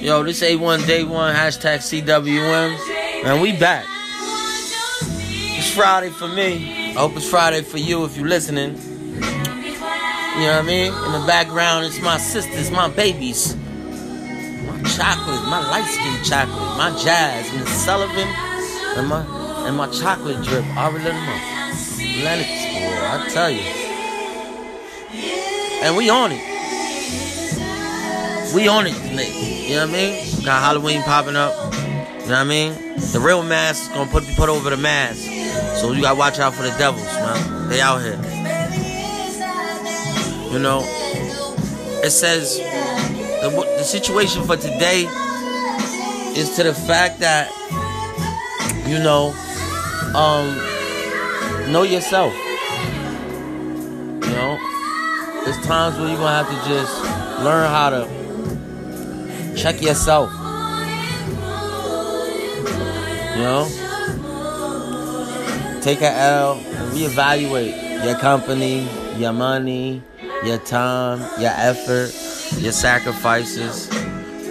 Yo, 0.00 0.22
this 0.22 0.40
A1 0.42 0.86
Day 0.86 1.04
1, 1.04 1.34
hashtag 1.34 1.80
CWM. 1.80 3.22
Man, 3.22 3.40
we 3.42 3.52
back. 3.52 3.84
It's 5.02 5.70
Friday 5.74 6.08
for 6.08 6.26
me. 6.26 6.92
I 6.96 7.00
hope 7.00 7.14
it's 7.16 7.28
Friday 7.28 7.60
for 7.60 7.76
you 7.76 8.06
if 8.06 8.16
you're 8.16 8.26
listening. 8.26 8.76
You 8.76 9.20
know 9.20 10.56
what 10.56 10.58
I 10.58 10.62
mean? 10.62 10.86
In 10.86 11.12
the 11.20 11.24
background, 11.26 11.84
it's 11.84 12.00
my 12.00 12.16
sisters, 12.16 12.70
my 12.70 12.88
babies. 12.88 13.54
My 13.54 14.80
chocolate, 14.84 15.44
my 15.50 15.60
light 15.70 15.84
skin 15.84 16.24
chocolate, 16.24 16.78
my 16.78 16.98
jazz, 17.04 17.52
Miss 17.52 17.68
Sullivan, 17.84 18.26
and 18.96 19.06
my 19.06 19.22
and 19.68 19.76
my 19.76 19.86
chocolate 19.90 20.42
drip, 20.42 20.64
Ari 20.78 21.02
Lennon. 21.02 21.26
Lennox, 22.24 22.48
boy, 22.72 22.96
I 23.04 23.28
tell 23.34 23.50
you. 23.50 23.60
And 25.84 25.94
we 25.94 26.08
on 26.08 26.32
it. 26.32 26.49
We 28.54 28.66
on 28.66 28.86
it. 28.86 28.94
You 29.68 29.76
know 29.76 29.86
what 29.86 29.90
I 29.90 29.92
mean? 29.92 30.44
Got 30.44 30.62
Halloween 30.62 31.02
popping 31.02 31.36
up. 31.36 31.52
You 31.72 31.78
know 31.78 32.24
what 32.24 32.32
I 32.32 32.44
mean? 32.44 32.72
The 33.12 33.20
real 33.20 33.42
mask 33.42 33.82
is 33.82 33.88
gonna 33.88 34.10
put 34.10 34.26
be 34.26 34.34
put 34.34 34.48
over 34.48 34.70
the 34.70 34.76
mask. 34.76 35.22
So 35.80 35.92
you 35.92 36.02
gotta 36.02 36.18
watch 36.18 36.38
out 36.40 36.54
for 36.54 36.62
the 36.62 36.74
devils, 36.78 37.04
man. 37.04 37.68
They 37.68 37.80
out 37.80 37.98
here. 37.98 38.16
You 40.52 40.58
know, 40.58 40.80
it 42.02 42.10
says 42.10 42.58
the, 42.58 43.50
the 43.78 43.84
situation 43.84 44.42
for 44.44 44.56
today 44.56 45.06
is 46.36 46.56
to 46.56 46.64
the 46.64 46.74
fact 46.74 47.20
that 47.20 47.50
you 48.86 48.98
know, 48.98 49.32
um, 50.16 50.56
know 51.70 51.84
yourself. 51.84 52.34
You 54.24 54.34
know, 54.34 54.58
there's 55.44 55.64
times 55.64 55.96
where 55.98 56.08
you're 56.08 56.18
gonna 56.18 56.44
have 56.44 56.48
to 56.48 56.68
just 56.68 57.04
learn 57.44 57.68
how 57.70 57.90
to 57.90 58.19
check 59.60 59.82
yourself. 59.82 60.32
You 63.36 63.42
know, 63.42 63.68
take 65.82 66.00
an 66.00 66.14
L 66.14 66.54
and 66.54 66.92
reevaluate 66.92 68.04
your 68.04 68.18
company, 68.18 68.88
your 69.18 69.34
money, 69.34 70.02
your 70.44 70.58
time, 70.58 71.18
your 71.38 71.52
effort, 71.52 72.10
your 72.58 72.72
sacrifices. 72.72 73.86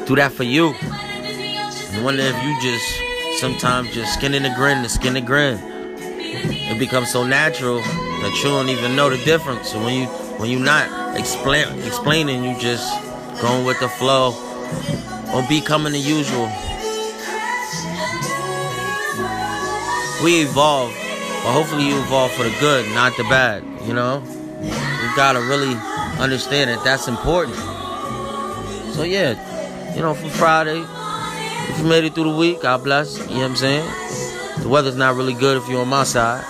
Do 0.06 0.16
that 0.16 0.32
for 0.32 0.44
you. 0.44 0.76
I 0.80 2.02
wonder 2.04 2.22
if 2.22 2.44
you 2.44 2.62
just 2.62 3.40
sometimes 3.40 3.92
just 3.94 4.14
skin 4.14 4.36
in 4.36 4.44
the 4.44 4.54
grin, 4.56 4.84
the 4.84 4.90
skin 4.90 5.16
the 5.16 5.22
grin. 5.22 5.60
It 5.62 6.78
becomes 6.78 7.12
so 7.12 7.26
natural 7.26 7.82
that 7.82 8.42
you 8.44 8.50
don't 8.50 8.70
even 8.70 8.96
know 8.96 9.10
the 9.10 9.18
difference. 9.26 9.72
So 9.72 9.84
when 9.84 10.02
you 10.02 10.08
when 10.38 10.52
you're 10.52 10.60
not 10.60 11.18
explain 11.18 11.80
explaining, 11.80 12.44
you 12.44 12.60
just 12.60 12.88
going 13.42 13.66
with 13.66 13.80
the 13.80 13.90
flow 13.90 14.49
or 15.34 15.48
becoming 15.48 15.94
the 15.94 16.00
usual. 16.00 16.50
We 20.24 20.42
evolve, 20.42 20.92
but 21.44 21.54
hopefully 21.54 21.88
you 21.88 21.98
evolve 22.00 22.32
for 22.32 22.44
the 22.44 22.56
good, 22.60 22.90
not 22.94 23.16
the 23.16 23.24
bad. 23.24 23.64
You 23.86 23.94
know, 23.94 24.24
you 24.62 25.16
gotta 25.16 25.40
really 25.40 25.76
understand 26.20 26.70
that 26.70 26.84
that's 26.84 27.08
important. 27.08 27.56
So 28.94 29.04
yeah, 29.04 29.96
you 29.96 30.02
know, 30.02 30.14
for 30.14 30.30
Friday, 30.30 30.84
if 31.70 31.80
you 31.80 31.86
made 31.86 32.04
it 32.04 32.16
through 32.16 32.32
the 32.32 32.38
week, 32.38 32.62
God 32.62 32.84
bless. 32.84 33.18
You 33.18 33.26
know 33.26 33.34
what 33.36 33.46
I'm 33.52 33.56
saying? 33.56 34.62
The 34.62 34.68
weather's 34.68 34.96
not 34.96 35.16
really 35.16 35.34
good 35.34 35.56
if 35.58 35.70
you're 35.70 35.82
on 35.82 35.88
my 35.88 36.04
side. 36.04 36.44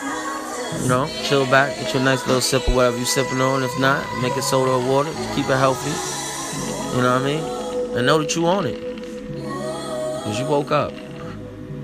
You 0.82 0.88
know, 0.88 1.08
chill 1.24 1.46
back, 1.46 1.76
get 1.76 1.94
your 1.94 2.04
nice 2.04 2.26
little 2.26 2.42
sip 2.42 2.68
of 2.68 2.74
whatever 2.74 2.98
you're 2.98 3.06
sipping 3.06 3.42
on. 3.42 3.64
If 3.64 3.80
not, 3.80 4.04
make 4.22 4.36
it 4.36 4.44
soda 4.44 4.72
or 4.72 4.88
water. 4.88 5.12
Keep 5.36 5.46
it 5.46 5.58
healthy. 5.58 5.92
You 6.96 7.04
know 7.04 7.14
what 7.14 7.22
I 7.22 7.26
mean? 7.26 7.59
And 8.00 8.06
know 8.06 8.18
that 8.20 8.34
you 8.34 8.48
own 8.48 8.66
it. 8.66 8.80
Because 8.96 10.40
you 10.40 10.46
woke 10.46 10.72
up. 10.72 10.94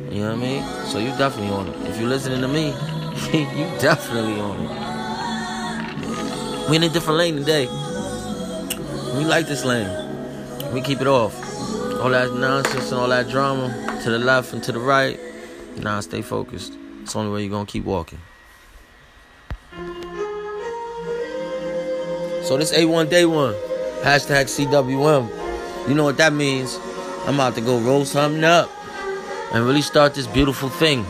You 0.09 0.21
know 0.21 0.29
what 0.29 0.31
I 0.31 0.35
mean? 0.35 0.63
So 0.85 0.97
you 0.97 1.09
definitely 1.17 1.49
own 1.49 1.67
it. 1.67 1.89
If 1.89 1.99
you're 1.99 2.07
listening 2.07 2.39
to 2.39 2.47
me, 2.47 2.67
you 3.33 3.65
definitely 3.81 4.39
own 4.39 4.61
it. 4.61 4.69
We 6.69 6.77
in 6.77 6.83
a 6.83 6.89
different 6.89 7.19
lane 7.19 7.35
today. 7.35 7.65
We 9.17 9.25
like 9.25 9.47
this 9.47 9.65
lane. 9.65 9.91
We 10.71 10.79
keep 10.79 11.01
it 11.01 11.07
off. 11.07 11.35
All 11.99 12.11
that 12.11 12.33
nonsense 12.33 12.93
and 12.93 13.01
all 13.01 13.09
that 13.09 13.27
drama 13.27 13.99
to 14.03 14.09
the 14.09 14.17
left 14.17 14.53
and 14.53 14.63
to 14.63 14.71
the 14.71 14.79
right. 14.79 15.19
Nah, 15.75 15.99
stay 15.99 16.21
focused. 16.21 16.77
It's 17.01 17.11
the 17.11 17.19
only 17.19 17.33
way 17.33 17.41
you're 17.41 17.51
gonna 17.51 17.65
keep 17.65 17.83
walking. 17.83 18.19
So 22.45 22.55
this 22.55 22.71
A1 22.71 23.09
day 23.09 23.25
one, 23.25 23.53
hashtag 24.01 24.45
CWM. 24.45 25.44
You 25.87 25.93
know 25.93 26.03
what 26.03 26.17
that 26.17 26.33
means? 26.33 26.79
I'm 27.27 27.35
about 27.35 27.53
to 27.55 27.61
go 27.61 27.79
roll 27.79 28.05
something 28.05 28.43
up 28.43 28.71
and 29.53 29.63
really 29.63 29.83
start 29.83 30.15
this 30.15 30.25
beautiful 30.25 30.69
thing. 30.69 31.05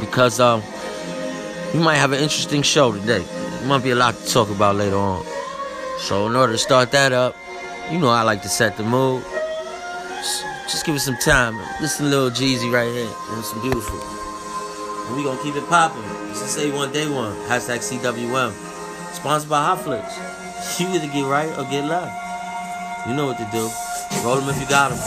Because 0.00 0.40
um, 0.40 0.62
we 1.74 1.80
might 1.80 1.96
have 1.96 2.12
an 2.12 2.20
interesting 2.20 2.62
show 2.62 2.92
today. 2.92 3.22
There 3.22 3.68
might 3.68 3.82
be 3.82 3.90
a 3.90 3.94
lot 3.94 4.14
to 4.14 4.26
talk 4.26 4.48
about 4.50 4.76
later 4.76 4.96
on. 4.96 5.26
So 5.98 6.26
in 6.26 6.36
order 6.36 6.52
to 6.54 6.58
start 6.58 6.90
that 6.92 7.12
up, 7.12 7.36
you 7.90 7.98
know 7.98 8.08
I 8.08 8.22
like 8.22 8.40
to 8.42 8.48
set 8.48 8.78
the 8.78 8.82
mood. 8.82 9.22
Just 10.64 10.86
give 10.86 10.94
it 10.94 11.00
some 11.00 11.16
time. 11.18 11.54
Listen 11.80 12.06
to 12.06 12.10
little 12.10 12.30
Jeezy 12.30 12.72
right 12.72 12.90
here. 12.90 13.12
And 13.30 13.44
some 13.44 13.60
beautiful. 13.60 14.00
And 15.06 15.16
we 15.16 15.22
gonna 15.22 15.42
keep 15.42 15.54
it 15.54 15.68
popping. 15.68 16.02
This 16.28 16.56
is 16.56 16.64
A1 16.64 16.94
Day 16.94 17.08
One. 17.08 17.36
Hashtag 17.48 17.80
CWM. 17.80 18.52
Sponsored 19.12 19.50
by 19.50 19.64
Hot 19.64 19.80
Flicks. 19.82 20.18
You 20.80 20.88
either 20.88 21.06
get 21.06 21.26
right 21.26 21.50
or 21.58 21.64
get 21.70 21.84
left. 21.84 22.25
You 23.06 23.14
know 23.14 23.26
what 23.26 23.38
to 23.38 23.44
do. 23.52 23.70
Roll 24.24 24.36
them 24.40 24.48
if 24.48 24.60
you 24.60 24.66
got 24.66 24.90
them. 24.90 24.98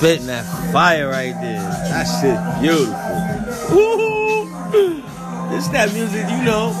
Spitting 0.00 0.28
that 0.28 0.46
fire 0.72 1.10
right 1.10 1.34
there. 1.42 1.60
That 1.60 2.04
shit 2.08 2.40
beautiful. 2.62 2.96
Woo! 3.76 4.48
It's 5.54 5.68
that 5.76 5.92
music, 5.92 6.24
you 6.24 6.42
know. 6.42 6.72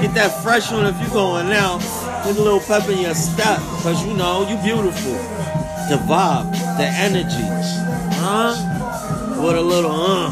Get 0.00 0.14
that 0.14 0.30
fresh 0.44 0.70
one 0.70 0.86
if 0.86 0.94
you 1.02 1.08
going 1.08 1.50
out. 1.50 1.80
Get 2.22 2.36
a 2.36 2.40
little 2.40 2.60
pep 2.60 2.88
in 2.88 2.98
your 2.98 3.16
step. 3.16 3.58
Cause 3.82 4.06
you 4.06 4.14
know, 4.14 4.48
you 4.48 4.56
beautiful. 4.62 5.14
The 5.90 5.98
vibe, 6.06 6.52
the 6.78 6.86
energy. 6.86 7.50
Huh? 8.22 8.54
With 9.42 9.56
a 9.56 9.60
little 9.60 9.90
uh. 9.90 10.30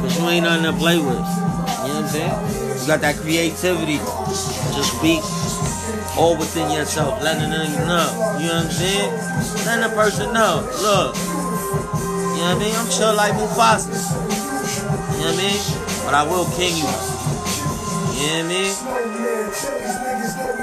Cause 0.00 0.18
you 0.18 0.28
ain't 0.30 0.44
nothing 0.44 0.64
to 0.64 0.72
play 0.72 0.96
with. 0.96 1.08
You 1.08 1.12
know 1.12 1.20
what 1.20 2.04
I'm 2.04 2.08
saying? 2.08 2.80
You 2.80 2.86
got 2.86 3.02
that 3.02 3.16
creativity. 3.16 3.98
Just 4.72 4.96
be 5.02 5.20
all 6.16 6.38
within 6.38 6.70
yourself. 6.70 7.22
Letting 7.22 7.50
them 7.50 7.70
know. 7.86 8.38
You 8.40 8.46
know 8.48 8.54
what 8.54 8.64
I'm 8.64 8.70
saying? 8.70 9.12
Letting 9.66 9.90
the 9.90 9.94
person 9.94 10.32
know. 10.32 10.66
Look. 10.80 11.29
Know 12.40 12.54
what 12.54 12.56
I 12.56 12.64
mean? 12.64 12.74
I'm 12.74 12.88
chill 12.88 13.14
like 13.14 13.34
Mufasa. 13.34 13.92
You 13.92 15.20
know 15.20 15.28
what 15.28 15.34
I 15.34 15.44
mean? 15.44 15.60
But 16.04 16.14
I 16.14 16.22
will 16.24 16.46
king 16.56 16.76
you. 16.76 16.88
You 18.16 18.24
know 18.26 18.40
what 18.40 18.44
I 18.44 18.48
mean? 18.48 18.72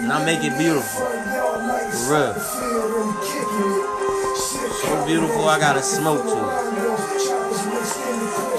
And 0.03 0.11
I 0.11 0.25
make 0.25 0.43
it 0.43 0.57
beautiful. 0.57 1.05
For 1.05 2.09
real. 2.09 2.33
So 4.77 5.05
beautiful, 5.05 5.47
I 5.47 5.59
gotta 5.59 5.83
smoke 5.83 6.23
to 6.23 6.29
it. 6.29 6.67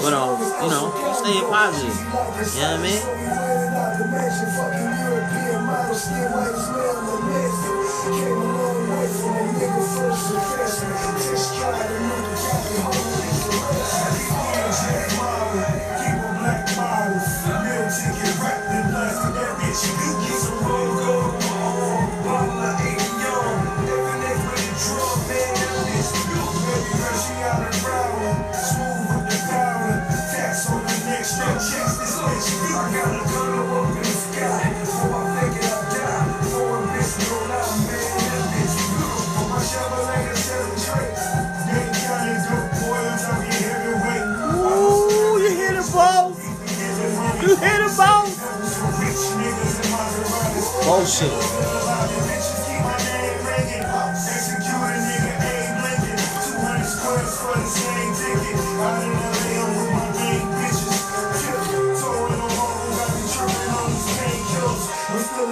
But, 0.01 0.13
um, 0.13 0.39
you 0.63 0.69
know, 0.69 0.93
stay 1.19 1.41
positive. 1.41 1.97
You 1.99 2.61
know 2.61 2.71
what 2.71 2.79
I 2.79 2.83
mean? 2.83 3.01
Ooh, 12.51 13.09
Bullshit. 51.19 51.59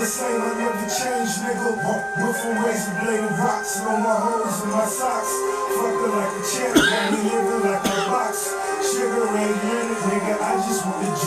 Same, 0.08 0.42
I 0.42 0.56
never 0.56 0.88
change, 0.88 1.36
nigga. 1.44 1.84
Went 1.84 2.66
razor 2.66 2.96
blade 3.04 3.20
and 3.20 3.38
rocks 3.38 3.82
on 3.82 4.02
my 4.02 4.16
hoes 4.16 4.62
and 4.64 4.72
my 4.72 4.86
socks. 4.86 5.34
Fucking 5.76 6.12
like 6.16 6.32
a 6.32 6.44
champ, 6.48 6.76
got 6.76 7.12
me 7.12 7.30
living 7.30 7.70
like 7.70 7.84
a 7.84 7.96
box. 8.08 8.56
Sugar 8.88 9.28
ain't 9.36 9.64
minute, 9.66 10.00
nigga. 10.08 10.42
I 10.42 10.56
just 10.66 10.86
want 10.86 11.04
to. 11.04 11.27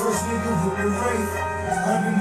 First 0.00 0.24
nigga 0.24 0.50
with 0.64 0.76
the 0.78 0.86
wraith. 0.88 1.32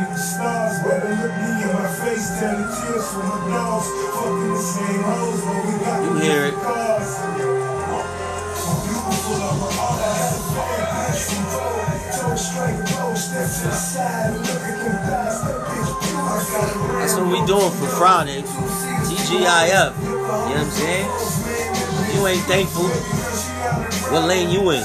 The 0.09 0.17
stars, 0.17 0.75
better 0.83 1.09
look 1.15 1.31
me 1.39 1.63
in 1.63 1.71
my 1.73 1.87
face. 2.03 2.27
Tell 2.39 2.57
the 2.57 2.65
tears 2.75 3.07
from 3.13 3.23
my 3.29 3.37
dogs. 3.55 3.87
Fucking 3.87 4.49
the 4.51 4.59
same 4.59 5.03
hoes, 5.03 5.39
but 5.45 5.59
we 5.65 5.73
got 5.85 6.03
You 6.03 6.11
hear 6.19 6.43
it. 6.47 6.55
cars. 6.55 7.09
Beautiful, 8.83 9.35
I'm 9.39 9.63
all 9.63 9.95
I 9.95 10.11
had 10.11 10.35
to. 10.35 10.39
Bitch 11.07 11.23
from 11.29 11.43
gold. 11.53 11.87
Toe 12.19 12.35
straight, 12.35 12.79
low, 12.99 13.13
step 13.15 13.47
to 13.47 13.63
the 13.63 13.71
side. 13.71 14.33
Look 14.35 14.47
at 14.49 14.75
them 14.83 14.97
thighs, 15.07 15.37
that 15.43 15.57
bitch 15.69 15.91
pure. 16.03 16.19
I 16.19 16.21
got 16.51 16.67
a 16.67 16.79
red 16.79 16.99
That's 17.01 17.15
what 17.15 17.27
we 17.31 17.39
doing 17.47 17.71
for 17.79 17.87
Friday. 17.95 18.41
TGIF. 19.07 19.93
You 20.03 20.09
know 20.09 20.19
what 20.19 20.57
I'm 20.57 20.69
saying? 20.71 21.07
You 22.15 22.27
ain't 22.27 22.43
thankful. 22.43 22.87
What 24.11 24.23
lane 24.27 24.49
you 24.49 24.71
in? 24.71 24.83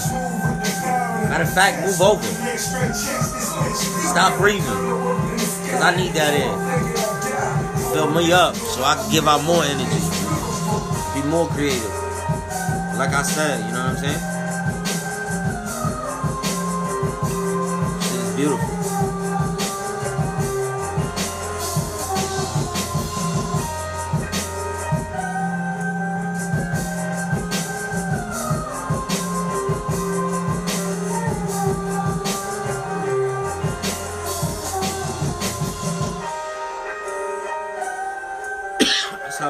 Matter 1.29 1.45
of 1.45 1.53
fact, 1.55 1.83
move 1.87 2.01
over. 2.01 2.23
Stop 2.95 4.39
breathing. 4.39 4.65
Cause 4.65 5.83
I 5.83 5.97
need 5.97 6.13
that 6.15 6.35
in. 6.35 7.93
Fill 7.93 8.11
me 8.11 8.33
up 8.33 8.55
so 8.57 8.83
I 8.83 8.95
can 8.97 9.11
give 9.11 9.27
out 9.27 9.45
more 9.45 9.65
energy. 9.65 10.01
Be 11.15 11.23
more 11.29 11.49
creative. 11.49 11.95
Like 12.99 13.11
I 13.11 13.23
said, 13.23 13.65
you 13.67 13.73
know 13.73 13.87
what 13.87 13.91
I'm 13.91 13.97
saying? 13.97 14.21
Shit 18.03 18.21
is 18.21 18.37
beautiful. 18.37 18.74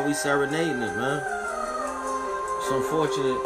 We 0.04 0.12
serenading 0.12 0.82
it, 0.82 0.96
man. 0.96 1.22
It's 2.58 2.70
unfortunate. 2.70 3.40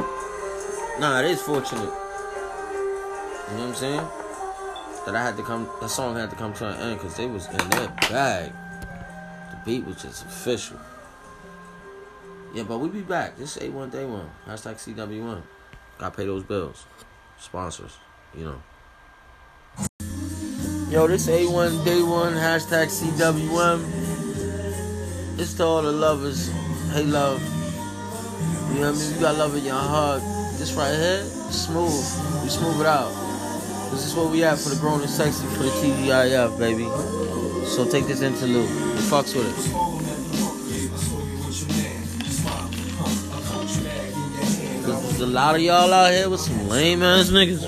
Nah, 0.99 1.20
it 1.20 1.31
is 1.31 1.43
fortunate. 1.43 1.82
You 1.82 3.55
know 3.55 3.60
what 3.60 3.69
I'm 3.69 3.75
saying? 3.75 4.06
That 5.06 5.14
I 5.14 5.22
had 5.22 5.37
to 5.37 5.43
come, 5.43 5.69
that 5.81 5.88
song 5.88 6.16
had 6.16 6.31
to 6.31 6.37
come 6.37 6.52
to 6.55 6.69
an 6.69 6.76
end 6.81 6.99
because 6.99 7.16
they 7.16 7.26
was 7.26 7.46
in 7.46 7.56
that 7.56 7.96
bag. 8.10 8.52
The 9.50 9.58
beat 9.64 9.87
was 9.87 10.02
just 10.02 10.25
official. 10.25 10.78
Yeah, 12.55 12.64
but 12.64 12.78
we 12.78 12.88
be 12.88 13.02
back. 13.02 13.37
This 13.37 13.56
is 13.56 13.62
A1 13.62 13.90
Day 13.93 14.04
1. 14.04 14.31
Hashtag 14.46 14.75
CW1. 14.76 15.43
Gotta 15.99 16.16
pay 16.16 16.26
those 16.26 16.43
bills. 16.43 16.87
Sponsors, 17.38 17.99
you 18.37 18.44
know. 18.44 18.62
Yo, 20.90 21.06
this 21.06 21.28
A1 21.28 21.84
Day 21.84 22.02
1. 22.02 22.34
Hashtag 22.34 22.88
CW1. 22.88 23.97
It's 25.40 25.55
to 25.55 25.64
all 25.64 25.82
the 25.82 25.93
lovers. 25.93 26.49
Hey, 26.93 27.05
love. 27.05 27.40
You 28.75 28.81
know 28.81 28.90
what 28.90 28.96
I 28.96 28.99
mean? 28.99 29.14
You 29.14 29.20
got 29.20 29.37
love 29.37 29.56
in 29.56 29.64
your 29.64 29.75
heart. 29.75 30.20
This 30.58 30.73
right 30.73 30.93
here, 30.93 31.23
smooth. 31.52 31.94
We 32.43 32.49
smooth 32.49 32.81
it 32.81 32.87
out. 32.87 33.12
This 33.93 34.05
is 34.05 34.17
what 34.17 34.32
we 34.32 34.43
at 34.43 34.58
for 34.58 34.70
the 34.70 34.76
grown 34.81 35.00
and 35.00 35.08
sexy 35.08 35.46
for 35.46 35.62
the 35.62 35.70
TGIF, 35.70 36.58
baby. 36.58 36.88
So 37.69 37.88
take 37.88 38.06
this 38.08 38.20
interlude. 38.20 38.69
And 38.69 38.99
fucks 38.99 39.37
with 39.37 39.46
it. 39.46 39.55
There's 44.87 45.20
a 45.20 45.26
lot 45.26 45.55
of 45.55 45.61
y'all 45.61 45.93
out 45.93 46.12
here 46.12 46.28
with 46.28 46.40
some 46.40 46.68
lame 46.68 47.02
ass 47.04 47.30
niggas. 47.30 47.64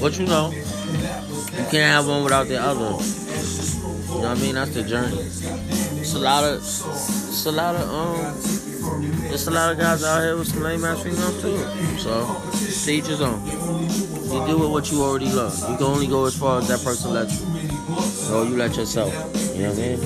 What 0.00 0.18
you 0.18 0.26
know? 0.26 0.50
You 0.50 1.70
can't 1.70 1.92
have 1.92 2.08
one 2.08 2.24
without 2.24 2.48
the 2.48 2.60
other. 2.60 2.80
You 2.80 4.20
know 4.20 4.30
what 4.30 4.38
I 4.38 4.40
mean? 4.40 4.56
That's 4.56 4.74
the 4.74 4.82
journey. 4.82 5.83
It's 6.14 6.22
a 6.22 6.26
lot 6.26 6.44
of, 6.44 6.58
it's 6.58 7.46
a 7.46 7.50
lot 7.50 7.74
of, 7.74 7.90
um, 7.90 8.18
there's 9.22 9.48
a 9.48 9.50
lot 9.50 9.72
of 9.72 9.78
guys 9.78 10.04
out 10.04 10.22
here 10.22 10.36
with 10.36 10.46
some 10.46 10.62
lame 10.62 10.84
ass 10.84 11.02
females 11.02 11.42
too. 11.42 11.58
So, 11.98 12.40
to 12.84 12.92
each 12.92 13.06
his 13.06 13.20
own. 13.20 13.44
You 13.44 14.46
do 14.46 14.58
with 14.58 14.70
what 14.70 14.92
you 14.92 15.02
already 15.02 15.32
love. 15.32 15.58
You 15.68 15.76
can 15.76 15.86
only 15.86 16.06
go 16.06 16.26
as 16.26 16.38
far 16.38 16.60
as 16.60 16.68
that 16.68 16.84
person 16.84 17.14
lets 17.14 17.40
you. 17.40 17.48
Or 18.32 18.44
you 18.44 18.56
let 18.56 18.76
yourself. 18.76 19.12
You 19.56 19.64
know 19.64 19.70
what 19.70 19.78
I 19.80 19.96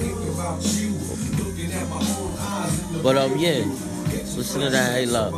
mean? 2.88 3.02
But, 3.02 3.18
um, 3.18 3.36
yeah. 3.36 3.66
Listen 4.34 4.62
to 4.62 4.70
that, 4.70 4.92
hey, 4.94 5.04
love. 5.04 5.34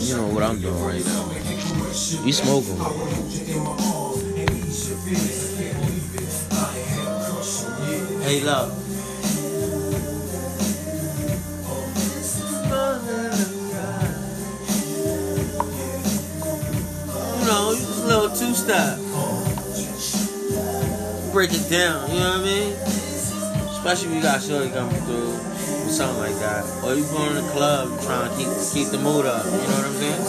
You 0.00 0.16
know 0.16 0.28
what 0.28 0.44
I'm 0.44 0.62
doing 0.62 0.82
right 0.82 1.04
now. 1.04 1.28
We 2.24 2.32
smoking. 2.32 2.78
Hey, 8.22 8.40
love. 8.40 8.87
Step. 18.68 19.00
Break 21.32 21.52
it 21.54 21.70
down, 21.70 22.10
you 22.10 22.20
know 22.20 22.36
what 22.36 22.40
I 22.40 22.44
mean? 22.44 22.72
Especially 23.72 24.08
if 24.10 24.14
you 24.16 24.20
got 24.22 24.42
shorty 24.42 24.68
coming 24.68 25.00
through 25.08 25.32
or 25.32 25.88
something 25.88 26.18
like 26.18 26.36
that. 26.40 26.64
Or 26.84 26.94
you 26.94 27.04
going 27.04 27.34
to 27.34 27.40
the 27.40 27.48
club 27.52 27.98
trying 28.02 28.28
to 28.28 28.36
keep 28.36 28.48
keep 28.72 28.88
the 28.92 28.98
mood 28.98 29.24
up, 29.24 29.44
you 29.46 29.52
know 29.52 29.58
what 29.58 29.86
I'm 29.88 29.94
saying? 29.96 30.20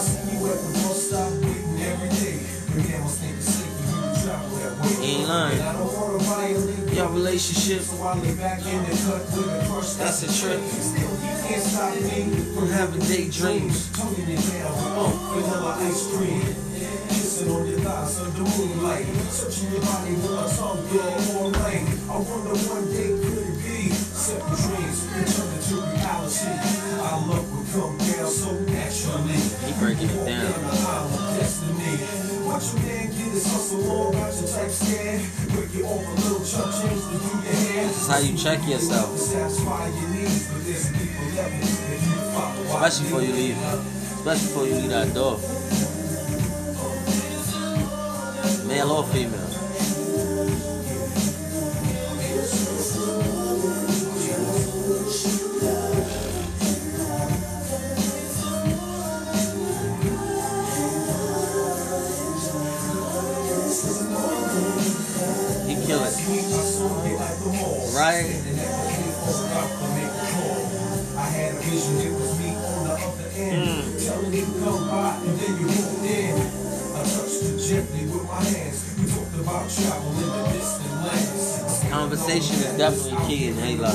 Ain't 5.04 5.28
lying. 5.28 5.60
Your 6.96 7.10
relationship, 7.10 7.82
that's 9.98 10.24
a 10.24 10.28
trip. 10.40 10.62
From 12.56 12.70
having 12.70 13.02
daydreams. 13.02 13.90
Our 26.40 27.28
love 27.28 27.48
will 27.52 27.66
come 27.74 27.98
down 27.98 28.30
so 28.30 28.52
naturally. 28.60 29.40
He 29.66 29.74
breaking 29.80 30.10
it 30.10 30.26
down. 30.26 30.54
What 32.46 32.62
you 32.64 32.80
man 32.80 33.08
get 33.08 33.34
is 33.34 33.46
hustle 33.52 33.82
about 34.10 34.34
your 34.36 34.48
type 34.48 34.70
scan. 34.70 35.20
Break 35.50 35.74
you 35.74 35.86
off 35.86 36.06
a 36.06 36.12
little 36.22 36.46
change 36.72 37.02
do 37.18 37.34
your 37.34 37.54
hand. 37.54 37.90
This 37.90 38.02
is 38.02 38.08
how 38.08 38.20
you 38.20 38.38
check 38.38 38.68
yourself, 38.68 39.10
your 39.16 39.48
especially 42.70 43.04
before 43.06 43.22
you 43.22 43.34
leave. 43.34 43.58
Especially 43.58 44.48
before 44.48 44.66
you 44.66 44.76
leave 44.76 44.90
that 44.90 45.14
door. 45.14 45.59
Male 48.80 48.92
or 48.92 49.04
female. 49.04 49.49
My 78.30 78.44
hands. 78.46 78.86
We 78.98 79.10
talked 79.10 79.36
about 79.42 79.66
travel 79.70 80.12
in 80.14 80.30
the 80.30 80.44
distant 80.54 80.94
lands. 81.02 81.90
Conversation 81.90 82.56
is 82.62 82.78
definitely 82.78 83.18
key 83.26 83.48
in 83.48 83.56
Halo. 83.56 83.90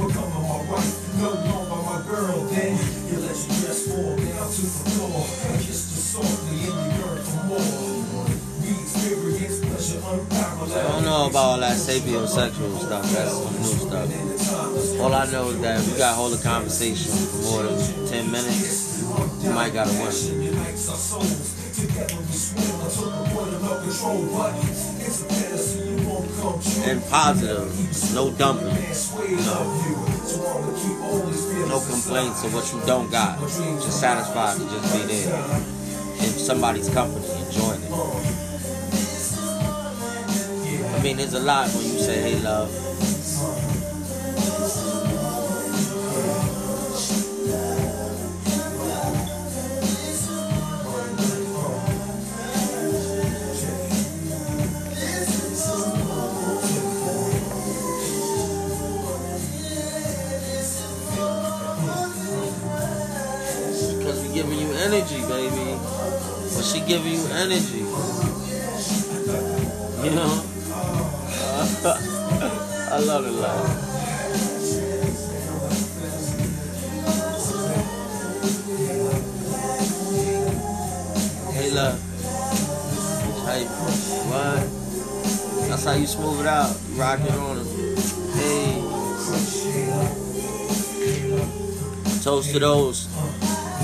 Becoming 0.00 0.48
my 0.48 0.60
wife, 0.72 0.96
no 1.20 1.30
longer 1.44 1.80
my 1.84 2.00
girl. 2.08 2.40
Then 2.48 2.72
you 3.12 3.20
let 3.20 3.36
your 3.36 3.54
dress 3.60 3.80
fall 3.88 4.16
down 4.16 4.48
to 4.48 4.62
the 4.64 4.84
floor. 4.88 5.20
Kissed 5.60 5.92
you 5.92 6.00
softly, 6.00 6.64
and 6.64 6.76
you 6.80 6.96
yearn 6.96 7.20
for 7.28 7.42
more. 7.44 8.24
We 8.64 8.72
experienced 8.72 9.60
pleasure 9.68 10.00
unparalleled. 10.00 10.72
I 10.72 10.82
don't 10.88 11.04
know 11.04 11.28
about 11.28 11.44
all 11.44 11.60
that 11.60 11.76
sapiosexual 11.76 12.80
stuff. 12.80 13.04
That's 13.12 13.36
some 13.36 13.52
new 13.52 14.38
stuff. 14.40 15.00
All 15.00 15.12
I 15.12 15.30
know 15.30 15.50
is 15.50 15.60
that 15.60 15.80
if 15.80 15.92
you 15.92 15.98
got 15.98 16.16
hold 16.16 16.32
a 16.32 16.42
conversation 16.42 17.12
for 17.12 17.36
more 17.42 17.62
than 17.64 18.08
10 18.08 18.30
minutes, 18.32 19.04
you 19.44 19.50
might 19.50 19.74
got 19.74 19.86
to 19.88 19.92
win. 20.00 21.63
Together 21.74 22.14
we 22.14 22.22
no 22.22 22.54
it's 25.00 25.24
a. 25.24 25.26
And 26.86 27.02
positive, 27.06 28.14
no 28.14 28.30
dumping, 28.32 28.76
feeling 28.76 29.44
no 31.68 31.80
complaints 31.80 32.44
of 32.44 32.54
what 32.54 32.72
you 32.72 32.80
don't 32.86 33.10
got. 33.10 33.40
Just 33.40 34.00
satisfied 34.00 34.58
to 34.58 34.64
just 34.64 34.94
be 34.94 35.02
there 35.14 35.34
in 36.18 36.30
somebody's 36.38 36.88
company, 36.90 37.26
enjoying 37.46 37.82
it. 37.82 37.90
I 40.94 40.98
mean, 41.02 41.16
there's 41.16 41.34
a 41.34 41.40
lot 41.40 41.68
when 41.70 41.86
you 41.86 41.98
say, 41.98 42.22
hey, 42.22 42.38
love. 42.40 42.70
Energy, 64.94 65.22
baby. 65.26 65.76
But 66.54 66.64
she 66.64 66.80
giving 66.80 67.14
you 67.14 67.26
energy. 67.32 67.78
You 70.04 70.10
know? 70.14 70.44
I 72.92 72.98
love 73.00 73.26
it, 73.26 73.32
love. 73.32 73.66
Hey, 81.54 81.70
love. 81.70 81.98
Hey, 83.46 83.64
what? 84.30 84.62
That's 85.68 85.84
how 85.84 85.94
you 85.94 86.06
smooth 86.06 86.40
it 86.40 86.46
out. 86.46 86.76
Rock 86.92 87.20
it 87.20 87.32
on 87.32 87.58
it. 87.58 87.66
Hey. 88.36 88.80
Toast 92.22 92.52
to 92.52 92.58
those 92.58 93.13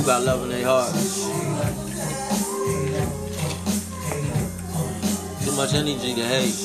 who 0.01 0.07
got 0.07 0.23
love 0.23 0.43
in 0.45 0.49
their 0.49 0.65
heart. 0.65 0.93
Too 5.45 5.53
much 5.53 5.75
energy 5.75 6.15
to 6.15 6.25
hate. 6.25 6.57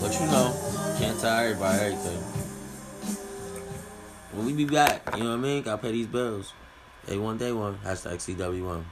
But 0.00 0.20
you 0.20 0.26
know, 0.26 0.54
can't 0.98 1.18
tell 1.18 1.38
everybody 1.38 1.78
everything. 1.78 2.22
When 4.32 4.46
we 4.46 4.52
be 4.52 4.66
back, 4.66 5.02
you 5.16 5.24
know 5.24 5.30
what 5.30 5.38
I 5.38 5.42
mean? 5.42 5.62
Gotta 5.62 5.82
pay 5.82 5.92
these 5.92 6.06
bills. 6.06 6.52
Day 7.06 7.18
one, 7.18 7.38
day 7.38 7.50
one. 7.50 7.78
Hashtag 7.84 8.18
CW1. 8.18 8.84